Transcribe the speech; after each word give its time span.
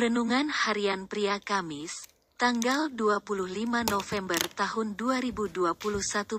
Renungan 0.00 0.48
Harian 0.48 1.04
Pria 1.04 1.36
Kamis, 1.44 2.08
tanggal 2.40 2.88
25 2.88 3.44
November 3.68 4.40
tahun 4.56 4.96
2021 4.96 5.76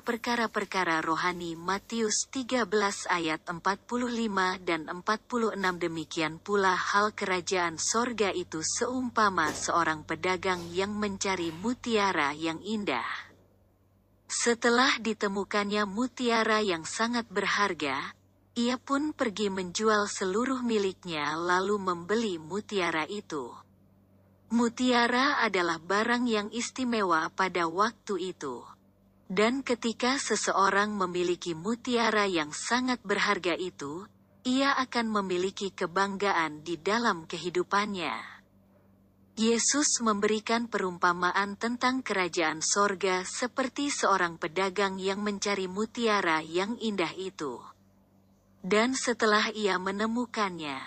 Perkara-perkara 0.02 0.98
rohani 1.06 1.54
Matius 1.54 2.26
13 2.34 2.66
ayat 3.06 3.46
45 3.46 3.62
dan 4.66 4.90
46 4.90 5.62
Demikian 5.78 6.42
pula 6.42 6.74
hal 6.74 7.14
kerajaan 7.14 7.78
sorga 7.78 8.34
itu 8.34 8.66
seumpama 8.66 9.54
seorang 9.54 10.10
pedagang 10.10 10.66
yang 10.74 10.98
mencari 10.98 11.54
mutiara 11.54 12.34
yang 12.34 12.58
indah. 12.66 13.06
Setelah 14.26 14.98
ditemukannya 14.98 15.86
mutiara 15.86 16.66
yang 16.66 16.82
sangat 16.82 17.30
berharga, 17.30 18.18
ia 18.52 18.76
pun 18.76 19.16
pergi 19.16 19.48
menjual 19.48 20.12
seluruh 20.12 20.60
miliknya 20.60 21.40
lalu 21.40 21.80
membeli 21.80 22.36
mutiara 22.36 23.08
itu. 23.08 23.56
Mutiara 24.52 25.40
adalah 25.40 25.80
barang 25.80 26.28
yang 26.28 26.52
istimewa 26.52 27.32
pada 27.32 27.72
waktu 27.72 28.36
itu. 28.36 28.68
Dan 29.32 29.64
ketika 29.64 30.20
seseorang 30.20 30.92
memiliki 30.92 31.56
mutiara 31.56 32.28
yang 32.28 32.52
sangat 32.52 33.00
berharga 33.00 33.56
itu, 33.56 34.04
ia 34.44 34.76
akan 34.76 35.08
memiliki 35.08 35.72
kebanggaan 35.72 36.68
di 36.68 36.76
dalam 36.76 37.24
kehidupannya. 37.24 38.44
Yesus 39.40 40.04
memberikan 40.04 40.68
perumpamaan 40.68 41.56
tentang 41.56 42.04
kerajaan 42.04 42.60
sorga 42.60 43.24
seperti 43.24 43.88
seorang 43.88 44.36
pedagang 44.36 45.00
yang 45.00 45.24
mencari 45.24 45.72
mutiara 45.72 46.44
yang 46.44 46.76
indah 46.76 47.16
itu. 47.16 47.64
Dan 48.62 48.94
setelah 48.94 49.50
ia 49.58 49.82
menemukannya, 49.82 50.78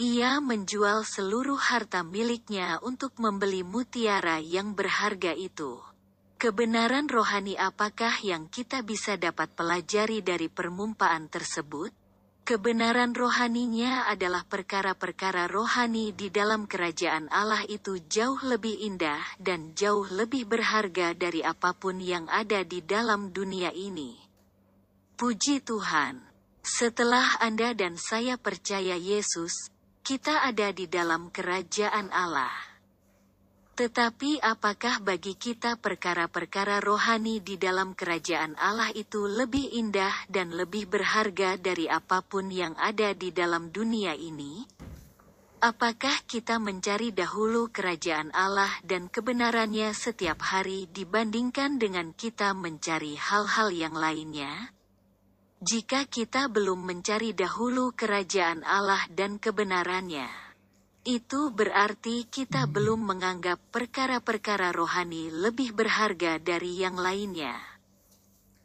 ia 0.00 0.40
menjual 0.40 1.04
seluruh 1.04 1.60
harta 1.60 2.00
miliknya 2.00 2.80
untuk 2.80 3.20
membeli 3.20 3.60
mutiara 3.60 4.40
yang 4.40 4.72
berharga 4.72 5.36
itu. 5.36 5.76
Kebenaran 6.40 7.04
rohani 7.04 7.60
apakah 7.60 8.16
yang 8.24 8.48
kita 8.48 8.80
bisa 8.80 9.20
dapat 9.20 9.52
pelajari 9.52 10.24
dari 10.24 10.48
permumpaan 10.48 11.28
tersebut? 11.28 11.92
Kebenaran 12.48 13.12
rohaninya 13.12 14.08
adalah 14.08 14.48
perkara-perkara 14.48 15.44
rohani 15.52 16.16
di 16.16 16.32
dalam 16.32 16.64
kerajaan 16.64 17.28
Allah 17.28 17.60
itu 17.68 18.00
jauh 18.08 18.40
lebih 18.40 18.80
indah 18.80 19.20
dan 19.36 19.76
jauh 19.76 20.08
lebih 20.08 20.48
berharga 20.48 21.12
dari 21.12 21.44
apa 21.44 21.76
pun 21.76 22.00
yang 22.00 22.24
ada 22.32 22.64
di 22.64 22.80
dalam 22.80 23.36
dunia 23.36 23.68
ini. 23.76 24.16
Puji 25.20 25.60
Tuhan! 25.60 26.29
Setelah 26.60 27.40
Anda 27.40 27.72
dan 27.72 27.96
saya 27.96 28.36
percaya 28.36 28.92
Yesus, 28.92 29.72
kita 30.04 30.44
ada 30.44 30.68
di 30.76 30.84
dalam 30.84 31.32
kerajaan 31.32 32.12
Allah. 32.12 32.52
Tetapi 33.80 34.44
apakah 34.44 35.00
bagi 35.00 35.40
kita 35.40 35.80
perkara-perkara 35.80 36.84
rohani 36.84 37.40
di 37.40 37.56
dalam 37.56 37.96
kerajaan 37.96 38.52
Allah 38.60 38.92
itu 38.92 39.24
lebih 39.24 39.72
indah 39.72 40.12
dan 40.28 40.52
lebih 40.52 40.84
berharga 40.84 41.56
dari 41.56 41.88
apa 41.88 42.20
pun 42.20 42.52
yang 42.52 42.76
ada 42.76 43.16
di 43.16 43.32
dalam 43.32 43.72
dunia 43.72 44.12
ini? 44.12 44.60
Apakah 45.64 46.28
kita 46.28 46.60
mencari 46.60 47.12
dahulu 47.12 47.72
kerajaan 47.72 48.32
Allah 48.36 48.72
dan 48.84 49.08
kebenarannya 49.08 49.96
setiap 49.96 50.44
hari 50.44 50.84
dibandingkan 50.92 51.80
dengan 51.80 52.12
kita 52.12 52.52
mencari 52.52 53.16
hal-hal 53.16 53.72
yang 53.72 53.96
lainnya? 53.96 54.76
Jika 55.60 56.08
kita 56.08 56.48
belum 56.48 56.88
mencari 56.88 57.36
dahulu 57.36 57.92
kerajaan 57.92 58.64
Allah 58.64 59.04
dan 59.12 59.36
kebenarannya, 59.36 60.24
itu 61.04 61.52
berarti 61.52 62.24
kita 62.32 62.64
belum 62.64 63.04
menganggap 63.04 63.60
perkara-perkara 63.68 64.72
rohani 64.72 65.28
lebih 65.28 65.76
berharga 65.76 66.40
dari 66.40 66.80
yang 66.80 66.96
lainnya. 66.96 67.60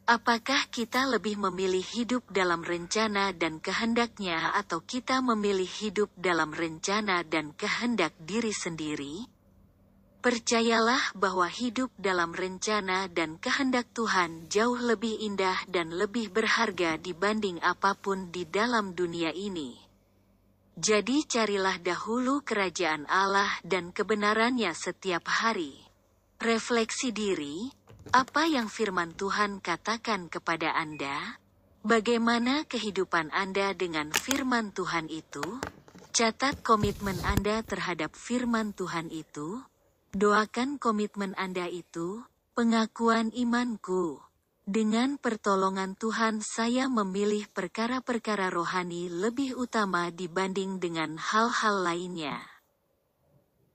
Apakah 0.07 0.71
kita 0.71 1.03
lebih 1.11 1.35
memilih 1.35 1.83
hidup 1.83 2.23
dalam 2.31 2.63
rencana 2.63 3.35
dan 3.35 3.59
kehendaknya 3.59 4.55
atau 4.55 4.79
kita 4.79 5.19
memilih 5.19 5.67
hidup 5.67 6.07
dalam 6.15 6.55
rencana 6.55 7.27
dan 7.27 7.51
kehendak 7.59 8.15
diri 8.23 8.55
sendiri? 8.55 9.34
Percayalah 10.25 11.13
bahwa 11.13 11.45
hidup 11.45 11.93
dalam 12.01 12.33
rencana 12.33 13.05
dan 13.05 13.37
kehendak 13.37 13.85
Tuhan 13.93 14.49
jauh 14.49 14.73
lebih 14.73 15.21
indah 15.21 15.53
dan 15.69 15.93
lebih 15.93 16.33
berharga 16.33 16.97
dibanding 16.97 17.61
apa 17.61 17.93
pun 17.93 18.33
di 18.33 18.41
dalam 18.49 18.97
dunia 18.97 19.29
ini. 19.29 19.77
Jadi 20.73 21.29
carilah 21.29 21.77
dahulu 21.77 22.41
kerajaan 22.41 23.05
Allah 23.05 23.53
dan 23.61 23.93
kebenarannya 23.93 24.73
setiap 24.73 25.29
hari. 25.29 25.77
Refleksi 26.41 27.13
diri, 27.13 27.69
apa 28.09 28.49
yang 28.49 28.65
firman 28.65 29.13
Tuhan 29.13 29.61
katakan 29.61 30.33
kepada 30.33 30.73
Anda? 30.73 31.37
Bagaimana 31.85 32.65
kehidupan 32.65 33.29
Anda 33.29 33.77
dengan 33.77 34.09
firman 34.09 34.73
Tuhan 34.73 35.05
itu? 35.05 35.61
Catat 36.09 36.65
komitmen 36.65 37.21
Anda 37.21 37.61
terhadap 37.61 38.17
firman 38.17 38.73
Tuhan 38.73 39.13
itu. 39.13 39.61
Doakan 40.15 40.79
komitmen 40.79 41.35
Anda 41.35 41.67
itu, 41.67 42.23
pengakuan 42.55 43.35
imanku. 43.35 44.23
Dengan 44.63 45.19
pertolongan 45.19 45.99
Tuhan 45.99 46.39
saya 46.39 46.87
memilih 46.87 47.51
perkara-perkara 47.51 48.47
rohani 48.47 49.11
lebih 49.11 49.59
utama 49.59 50.15
dibanding 50.15 50.79
dengan 50.79 51.19
hal-hal 51.19 51.83
lainnya. 51.83 52.54